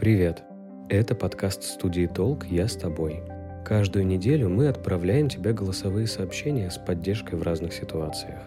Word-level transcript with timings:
Привет! 0.00 0.44
Это 0.88 1.14
подкаст 1.14 1.62
студии 1.62 2.06
«Толк. 2.06 2.46
Я 2.46 2.68
с 2.68 2.74
тобой». 2.74 3.22
Каждую 3.66 4.06
неделю 4.06 4.48
мы 4.48 4.68
отправляем 4.68 5.28
тебе 5.28 5.52
голосовые 5.52 6.06
сообщения 6.06 6.70
с 6.70 6.78
поддержкой 6.78 7.34
в 7.34 7.42
разных 7.42 7.74
ситуациях. 7.74 8.40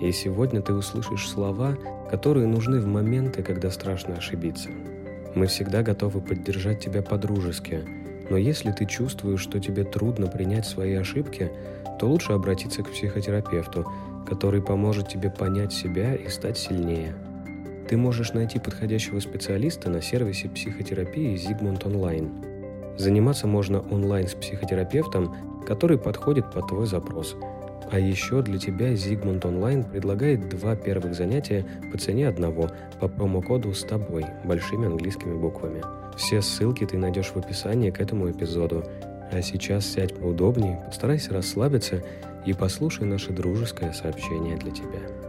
И 0.00 0.10
сегодня 0.10 0.62
ты 0.62 0.72
услышишь 0.72 1.28
слова, 1.28 1.76
которые 2.10 2.46
нужны 2.46 2.80
в 2.80 2.86
моменты, 2.86 3.42
когда 3.42 3.70
страшно 3.70 4.14
ошибиться. 4.14 4.70
Мы 5.34 5.48
всегда 5.48 5.82
готовы 5.82 6.22
поддержать 6.22 6.80
тебя 6.80 7.02
по-дружески, 7.02 7.82
но 8.30 8.38
если 8.38 8.70
ты 8.70 8.86
чувствуешь, 8.86 9.42
что 9.42 9.60
тебе 9.60 9.84
трудно 9.84 10.28
принять 10.28 10.64
свои 10.64 10.94
ошибки, 10.94 11.52
то 12.00 12.06
лучше 12.06 12.32
обратиться 12.32 12.82
к 12.82 12.90
психотерапевту, 12.90 13.86
который 14.26 14.62
поможет 14.62 15.08
тебе 15.08 15.28
понять 15.28 15.74
себя 15.74 16.14
и 16.14 16.28
стать 16.28 16.56
сильнее. 16.56 17.12
Ты 17.88 17.96
можешь 17.96 18.32
найти 18.32 18.58
подходящего 18.58 19.20
специалиста 19.20 19.90
на 19.90 20.02
сервисе 20.02 20.48
психотерапии 20.48 21.34
Zigmund 21.34 21.84
Online. 21.84 22.98
Заниматься 22.98 23.46
можно 23.46 23.80
онлайн 23.80 24.26
с 24.26 24.34
психотерапевтом, 24.34 25.62
который 25.66 25.98
подходит 25.98 26.50
под 26.52 26.68
твой 26.68 26.86
запрос– 26.86 27.36
а 27.90 28.00
еще 28.00 28.42
для 28.42 28.58
тебя 28.58 28.92
Zigmund 28.92 29.42
Online 29.42 29.88
предлагает 29.88 30.48
два 30.48 30.74
первых 30.74 31.14
занятия 31.14 31.64
по 31.92 31.98
цене 31.98 32.28
одного 32.28 32.70
по 33.00 33.08
промокоду 33.08 33.72
«С 33.72 33.82
тобой» 33.84 34.26
большими 34.44 34.86
английскими 34.86 35.34
буквами. 35.34 35.82
Все 36.16 36.42
ссылки 36.42 36.84
ты 36.84 36.98
найдешь 36.98 37.30
в 37.30 37.36
описании 37.36 37.90
к 37.90 38.00
этому 38.00 38.30
эпизоду. 38.30 38.84
А 39.30 39.40
сейчас 39.42 39.86
сядь 39.86 40.14
поудобнее, 40.14 40.82
постарайся 40.86 41.32
расслабиться 41.32 42.02
и 42.44 42.52
послушай 42.54 43.06
наше 43.06 43.32
дружеское 43.32 43.92
сообщение 43.92 44.56
для 44.56 44.72
тебя. 44.72 45.25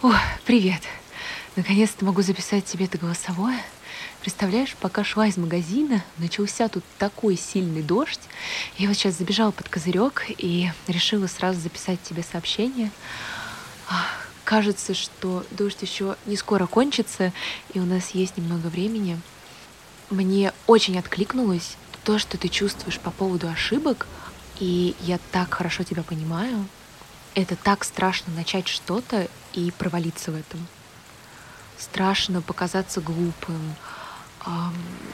О, 0.00 0.12
привет! 0.46 0.80
Наконец-то 1.56 2.04
могу 2.04 2.22
записать 2.22 2.64
тебе 2.64 2.84
это 2.84 2.98
голосовое. 2.98 3.60
Представляешь, 4.20 4.76
пока 4.80 5.02
шла 5.02 5.26
из 5.26 5.36
магазина, 5.36 6.04
начался 6.18 6.68
тут 6.68 6.84
такой 6.98 7.36
сильный 7.36 7.82
дождь. 7.82 8.20
Я 8.76 8.86
вот 8.86 8.96
сейчас 8.96 9.18
забежала 9.18 9.50
под 9.50 9.68
козырек 9.68 10.26
и 10.28 10.70
решила 10.86 11.26
сразу 11.26 11.58
записать 11.58 12.00
тебе 12.00 12.22
сообщение. 12.22 12.92
Кажется, 14.44 14.94
что 14.94 15.44
дождь 15.50 15.82
еще 15.82 16.14
не 16.26 16.36
скоро 16.36 16.68
кончится, 16.68 17.32
и 17.74 17.80
у 17.80 17.84
нас 17.84 18.10
есть 18.10 18.36
немного 18.36 18.68
времени. 18.68 19.20
Мне 20.10 20.52
очень 20.68 20.96
откликнулось 20.96 21.76
то, 22.04 22.20
что 22.20 22.38
ты 22.38 22.46
чувствуешь 22.48 23.00
по 23.00 23.10
поводу 23.10 23.48
ошибок, 23.48 24.06
и 24.60 24.94
я 25.00 25.18
так 25.32 25.54
хорошо 25.54 25.82
тебя 25.82 26.04
понимаю. 26.04 26.68
Это 27.38 27.54
так 27.54 27.84
страшно 27.84 28.34
начать 28.34 28.66
что-то 28.66 29.28
и 29.52 29.70
провалиться 29.70 30.32
в 30.32 30.34
этом 30.34 30.66
страшно 31.78 32.42
показаться 32.42 33.00
глупым, 33.00 33.74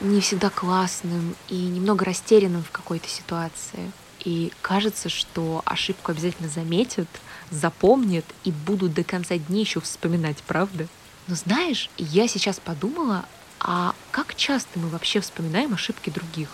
не 0.01 0.19
всегда 0.21 0.49
классным 0.49 1.35
и 1.49 1.55
немного 1.55 2.05
растерянным 2.05 2.63
в 2.63 2.71
какой-то 2.71 3.07
ситуации. 3.07 3.91
И 4.23 4.51
кажется, 4.61 5.09
что 5.09 5.61
ошибку 5.65 6.11
обязательно 6.11 6.49
заметят, 6.49 7.07
запомнят 7.51 8.25
и 8.43 8.51
будут 8.51 8.93
до 8.93 9.03
конца 9.03 9.37
дней 9.37 9.63
еще 9.63 9.79
вспоминать, 9.81 10.37
правда? 10.47 10.87
Но 11.27 11.35
знаешь, 11.35 11.89
я 11.97 12.27
сейчас 12.27 12.59
подумала, 12.59 13.25
а 13.59 13.93
как 14.11 14.35
часто 14.35 14.79
мы 14.79 14.87
вообще 14.89 15.19
вспоминаем 15.19 15.73
ошибки 15.73 16.09
других? 16.09 16.49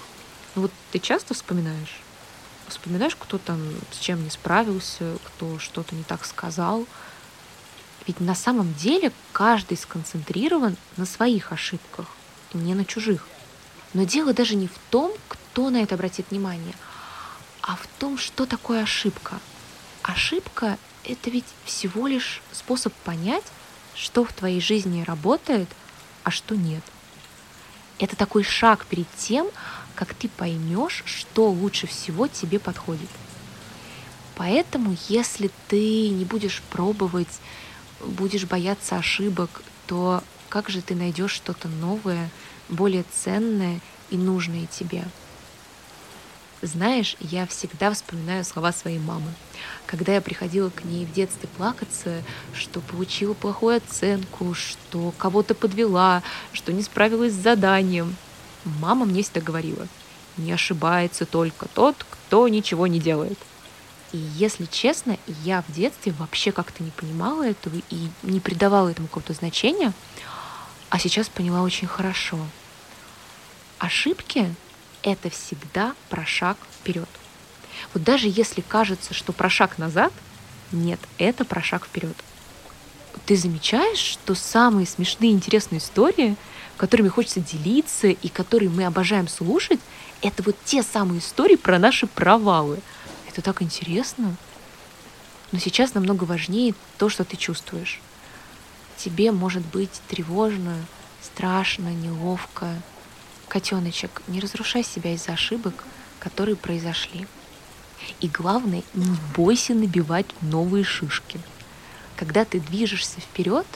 Ну 0.55 0.63
вот 0.63 0.71
ты 0.91 0.99
часто 0.99 1.33
вспоминаешь? 1.33 2.01
Вспоминаешь, 2.67 3.15
кто 3.15 3.37
там 3.37 3.59
с 3.91 3.99
чем 3.99 4.23
не 4.23 4.29
справился, 4.29 5.17
кто 5.41 5.57
что-то 5.57 5.95
не 5.95 6.03
так 6.03 6.25
сказал– 6.25 6.85
ведь 8.07 8.19
на 8.19 8.35
самом 8.35 8.73
деле 8.73 9.11
каждый 9.31 9.77
сконцентрирован 9.77 10.75
на 10.97 11.05
своих 11.05 11.51
ошибках, 11.51 12.07
не 12.53 12.73
на 12.73 12.83
чужих. 12.83 13.27
Но 13.93 14.03
дело 14.05 14.33
даже 14.33 14.55
не 14.55 14.67
в 14.67 14.77
том, 14.89 15.11
кто 15.27 15.69
на 15.69 15.77
это 15.77 15.95
обратит 15.95 16.31
внимание, 16.31 16.73
а 17.61 17.75
в 17.75 17.87
том, 17.99 18.17
что 18.17 18.45
такое 18.45 18.83
ошибка. 18.83 19.39
Ошибка— 20.01 20.77
это 21.03 21.29
ведь 21.29 21.45
всего 21.63 22.07
лишь 22.07 22.41
способ 22.51 22.93
понять, 23.03 23.45
что 23.93 24.25
в 24.25 24.33
твоей 24.33 24.61
жизни 24.61 25.03
работает, 25.03 25.69
а 26.23 26.31
что 26.31 26.55
нет. 26.55 26.83
Это 27.99 28.15
такой 28.15 28.43
шаг 28.43 28.87
перед 28.87 29.07
тем, 29.15 29.47
как 29.93 30.15
ты 30.15 30.27
поймешь, 30.27 31.03
что 31.05 31.51
лучше 31.51 31.85
всего 31.85 32.27
тебе 32.27 32.57
подходит. 32.57 33.09
Поэтому, 34.35 34.95
если 35.09 35.51
ты 35.67 36.09
не 36.09 36.25
будешь 36.25 36.61
пробовать 36.69 37.39
будешь 38.05 38.45
бояться 38.45 38.97
ошибок, 38.97 39.61
то 39.87 40.23
как 40.49 40.69
же 40.69 40.81
ты 40.81 40.95
найдешь 40.95 41.31
что-то 41.31 41.67
новое, 41.67 42.29
более 42.69 43.05
ценное 43.11 43.79
и 44.09 44.17
нужное 44.17 44.65
тебе? 44.67 45.05
Знаешь, 46.61 47.15
я 47.19 47.47
всегда 47.47 47.91
вспоминаю 47.91 48.45
слова 48.45 48.71
своей 48.71 48.99
мамы. 48.99 49.33
Когда 49.87 50.13
я 50.13 50.21
приходила 50.21 50.69
к 50.69 50.83
ней 50.83 51.05
в 51.05 51.11
детстве 51.11 51.49
плакаться, 51.57 52.21
что 52.53 52.81
получила 52.81 53.33
плохую 53.33 53.77
оценку, 53.77 54.53
что 54.53 55.11
кого-то 55.17 55.55
подвела, 55.55 56.21
что 56.53 56.71
не 56.71 56.83
справилась 56.83 57.33
с 57.33 57.41
заданием, 57.41 58.15
мама 58.63 59.05
мне 59.05 59.23
всегда 59.23 59.41
говорила, 59.41 59.87
не 60.37 60.51
ошибается 60.51 61.25
только 61.25 61.67
тот, 61.73 62.05
кто 62.07 62.47
ничего 62.47 62.85
не 62.85 62.99
делает. 62.99 63.39
И 64.11 64.17
если 64.17 64.65
честно, 64.65 65.17
я 65.43 65.61
в 65.61 65.71
детстве 65.71 66.13
вообще 66.17 66.51
как-то 66.51 66.83
не 66.83 66.91
понимала 66.91 67.47
этого 67.47 67.75
и 67.89 68.09
не 68.23 68.39
придавала 68.39 68.89
этому 68.89 69.07
какого-то 69.07 69.33
значения, 69.33 69.93
а 70.89 70.99
сейчас 70.99 71.29
поняла 71.29 71.61
очень 71.61 71.87
хорошо. 71.87 72.37
Ошибки— 73.79 74.53
это 75.01 75.29
всегда 75.29 75.95
про 76.09 76.25
шаг 76.25 76.57
вперед. 76.79 77.07
Вот 77.93 78.03
даже 78.03 78.27
если 78.27 78.61
кажется, 78.61 79.13
что 79.13 79.31
про 79.31 79.49
шаг 79.49 79.77
назад, 79.77 80.11
нет, 80.73 80.99
это 81.17 81.45
про 81.45 81.61
шаг 81.61 81.85
вперед. 81.85 82.15
Ты 83.25 83.37
замечаешь, 83.37 83.97
что 83.97 84.35
самые 84.35 84.85
смешные 84.85 85.31
интересные 85.31 85.79
истории, 85.79 86.35
которыми 86.75 87.07
хочется 87.07 87.39
делиться 87.39 88.07
и 88.07 88.27
которые 88.27 88.69
мы 88.69 88.85
обожаем 88.85 89.29
слушать, 89.29 89.79
это 90.21 90.43
вот 90.43 90.55
те 90.65 90.83
самые 90.83 91.19
истории 91.19 91.55
про 91.55 91.79
наши 91.79 92.07
провалы— 92.07 92.81
это 93.31 93.41
так 93.41 93.61
интересно. 93.61 94.35
Но 95.51 95.59
сейчас 95.59 95.93
намного 95.93 96.23
важнее 96.23 96.75
то, 96.97 97.09
что 97.09 97.23
ты 97.23 97.37
чувствуешь. 97.37 97.99
Тебе 98.97 99.31
может 99.31 99.65
быть 99.65 100.01
тревожно, 100.07 100.75
страшно, 101.21 101.89
неловко. 101.93 102.67
Котеночек, 103.47 104.21
не 104.27 104.39
разрушай 104.39 104.83
себя 104.83 105.13
из-за 105.13 105.33
ошибок, 105.33 105.83
которые 106.19 106.55
произошли. 106.55 107.27
И 108.19 108.27
главное, 108.27 108.83
не 108.93 109.17
бойся 109.35 109.73
набивать 109.73 110.27
новые 110.41 110.83
шишки. 110.83 111.39
Когда 112.15 112.45
ты 112.45 112.59
движешься 112.59 113.19
вперед 113.19 113.67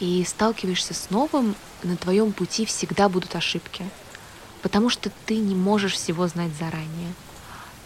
и 0.00 0.24
сталкиваешься 0.26 0.94
с 0.94 1.10
новым, 1.10 1.54
на 1.82 1.96
твоем 1.96 2.32
пути 2.32 2.66
всегда 2.66 3.08
будут 3.08 3.36
ошибки. 3.36 3.84
Потому 4.62 4.90
что 4.90 5.10
ты 5.26 5.36
не 5.36 5.54
можешь 5.54 5.94
всего 5.94 6.26
знать 6.26 6.50
заранее. 6.58 7.12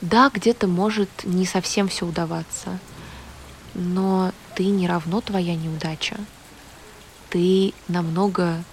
Да, 0.00 0.31
где-то 0.32 0.67
может 0.67 1.11
не 1.25 1.44
совсем 1.44 1.88
все 1.88 2.06
удаваться, 2.06 2.79
но 3.75 4.32
ты 4.55 4.67
не 4.67 4.87
равно 4.87 5.20
твоя 5.20 5.55
неудача. 5.55 6.17
Ты 7.29 7.75
намного 7.87 8.64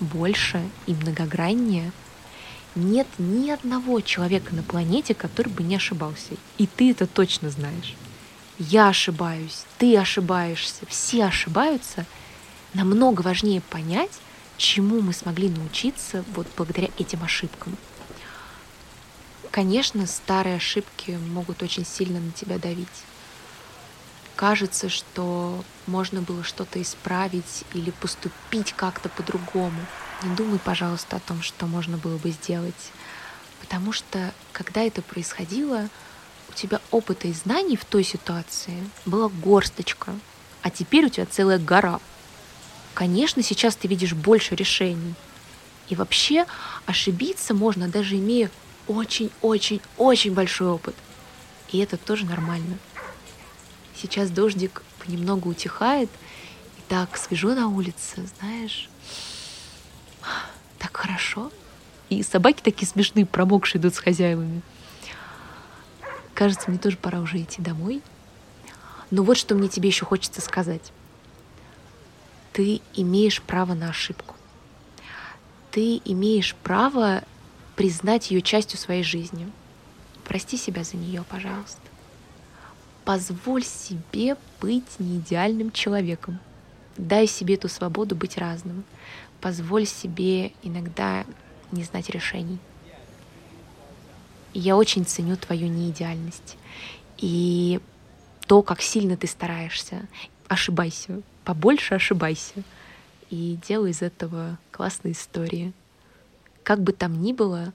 больше 0.00 0.66
и 0.86 0.94
многограннее. 0.94 1.92
Нет 2.74 3.06
ни 3.18 3.50
одного 3.50 4.00
человека 4.00 4.54
на 4.54 4.62
планете, 4.62 5.14
который 5.14 5.48
бы 5.48 5.62
не 5.62 5.76
ошибался. 5.76 6.34
И 6.56 6.66
ты 6.66 6.92
это 6.92 7.06
точно 7.06 7.50
знаешь. 7.50 7.94
Я 8.58 8.88
ошибаюсь, 8.88 9.64
ты 9.78 9.96
ошибаешься, 9.96 10.86
все 10.88 11.26
ошибаются. 11.26 12.06
Намного 12.72 13.22
важнее 13.22 13.60
понять, 13.60 14.12
чему 14.56 15.00
мы 15.00 15.12
смогли 15.12 15.48
научиться 15.48 16.24
вот 16.34 16.46
благодаря 16.56 16.88
этим 16.98 17.22
ошибкам. 17.22 17.76
Конечно, 19.50 20.06
старые 20.06 20.56
ошибки 20.56 21.18
могут 21.32 21.62
очень 21.62 21.84
сильно 21.84 22.20
на 22.20 22.30
тебя 22.30 22.58
давить. 22.58 22.88
Кажется, 24.36 24.88
что 24.88 25.64
можно 25.86 26.22
было 26.22 26.44
что-то 26.44 26.80
исправить 26.80 27.64
или 27.74 27.90
поступить 27.90 28.72
как-то 28.72 29.08
по-другому. 29.08 29.84
Не 30.22 30.34
думай, 30.36 30.58
пожалуйста, 30.58 31.16
о 31.16 31.20
том, 31.20 31.42
что 31.42 31.66
можно 31.66 31.98
было 31.98 32.16
бы 32.16 32.30
сделать. 32.30 32.92
Потому 33.60 33.92
что, 33.92 34.32
когда 34.52 34.82
это 34.82 35.02
происходило, 35.02 35.88
у 36.48 36.52
тебя 36.52 36.80
опыта 36.90 37.26
и 37.28 37.32
знаний 37.32 37.76
в 37.76 37.84
той 37.84 38.04
ситуации 38.04 38.88
была 39.04 39.28
горсточка, 39.28 40.12
а 40.62 40.70
теперь 40.70 41.06
у 41.06 41.08
тебя 41.08 41.26
целая 41.26 41.58
гора. 41.58 42.00
Конечно, 42.94 43.42
сейчас 43.42 43.76
ты 43.76 43.88
видишь 43.88 44.14
больше 44.14 44.54
решений. 44.54 45.14
И 45.88 45.96
вообще 45.96 46.46
ошибиться 46.86 47.52
можно, 47.52 47.88
даже 47.88 48.16
имея 48.16 48.50
очень-очень-очень 48.90 50.34
большой 50.34 50.68
опыт. 50.68 50.96
И 51.70 51.78
это 51.78 51.96
тоже 51.96 52.26
нормально. 52.26 52.78
Сейчас 53.94 54.30
дождик 54.30 54.82
понемногу 55.04 55.50
утихает, 55.50 56.10
и 56.78 56.80
так 56.88 57.16
свежо 57.16 57.54
на 57.54 57.68
улице, 57.68 58.26
знаешь, 58.38 58.88
так 60.78 60.96
хорошо. 60.96 61.52
И 62.08 62.22
собаки 62.24 62.60
такие 62.62 62.88
смешные, 62.88 63.26
промокшие 63.26 63.80
идут 63.80 63.94
с 63.94 63.98
хозяевами. 63.98 64.62
Кажется, 66.34 66.70
мне 66.70 66.78
тоже 66.78 66.96
пора 66.96 67.20
уже 67.20 67.40
идти 67.40 67.62
домой. 67.62 68.02
Но 69.10 69.22
вот 69.22 69.36
что 69.36 69.54
мне 69.54 69.68
тебе 69.68 69.88
еще 69.88 70.04
хочется 70.04 70.40
сказать. 70.40 70.92
Ты 72.52 72.80
имеешь 72.94 73.40
право 73.42 73.74
на 73.74 73.90
ошибку. 73.90 74.34
Ты 75.70 76.00
имеешь 76.04 76.56
право 76.56 77.22
признать 77.80 78.30
ее 78.30 78.42
частью 78.42 78.78
своей 78.78 79.02
жизни. 79.02 79.50
Прости 80.24 80.58
себя 80.58 80.84
за 80.84 80.98
нее, 80.98 81.24
пожалуйста. 81.26 81.80
Позволь 83.06 83.64
себе 83.64 84.36
быть 84.60 84.98
неидеальным 84.98 85.72
человеком. 85.72 86.40
Дай 86.98 87.26
себе 87.26 87.54
эту 87.54 87.70
свободу 87.70 88.14
быть 88.14 88.36
разным. 88.36 88.84
Позволь 89.40 89.86
себе 89.86 90.52
иногда 90.62 91.24
не 91.72 91.82
знать 91.82 92.10
решений. 92.10 92.58
Я 94.52 94.76
очень 94.76 95.06
ценю 95.06 95.38
твою 95.38 95.66
неидеальность. 95.68 96.58
И 97.16 97.80
то, 98.46 98.60
как 98.60 98.82
сильно 98.82 99.16
ты 99.16 99.26
стараешься. 99.26 100.06
Ошибайся, 100.48 101.22
побольше 101.46 101.94
ошибайся. 101.94 102.62
И 103.30 103.58
делай 103.66 103.92
из 103.92 104.02
этого 104.02 104.58
классные 104.70 105.12
истории. 105.12 105.72
Как 106.62 106.80
бы 106.80 106.92
там 106.92 107.22
ни 107.22 107.32
было, 107.32 107.72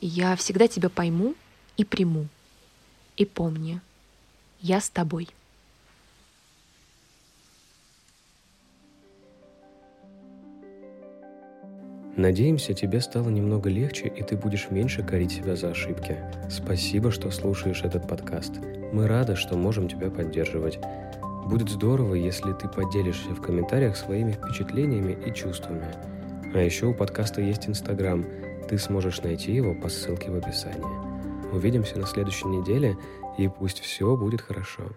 я 0.00 0.36
всегда 0.36 0.68
тебя 0.68 0.88
пойму 0.88 1.34
и 1.76 1.84
приму. 1.84 2.26
И 3.16 3.24
помни, 3.24 3.80
я 4.60 4.80
с 4.80 4.90
тобой. 4.90 5.28
Надеемся, 12.16 12.72
тебе 12.72 13.02
стало 13.02 13.28
немного 13.28 13.68
легче, 13.68 14.08
и 14.08 14.22
ты 14.22 14.38
будешь 14.38 14.70
меньше 14.70 15.02
корить 15.02 15.32
себя 15.32 15.54
за 15.54 15.70
ошибки. 15.70 16.16
Спасибо, 16.48 17.10
что 17.10 17.30
слушаешь 17.30 17.82
этот 17.82 18.08
подкаст. 18.08 18.52
Мы 18.92 19.06
рады, 19.06 19.36
что 19.36 19.56
можем 19.58 19.86
тебя 19.86 20.10
поддерживать. 20.10 20.78
Будет 21.46 21.68
здорово, 21.68 22.14
если 22.14 22.54
ты 22.54 22.68
поделишься 22.68 23.34
в 23.34 23.42
комментариях 23.42 23.98
своими 23.98 24.32
впечатлениями 24.32 25.16
и 25.26 25.34
чувствами. 25.34 26.15
А 26.54 26.58
еще 26.58 26.86
у 26.86 26.94
подкаста 26.94 27.40
есть 27.40 27.68
Инстаграм. 27.68 28.24
Ты 28.68 28.78
сможешь 28.78 29.22
найти 29.22 29.52
его 29.52 29.74
по 29.74 29.88
ссылке 29.88 30.30
в 30.30 30.36
описании. 30.36 31.52
Увидимся 31.52 31.98
на 31.98 32.06
следующей 32.06 32.48
неделе, 32.48 32.96
и 33.38 33.48
пусть 33.48 33.80
все 33.80 34.16
будет 34.16 34.40
хорошо. 34.40 34.96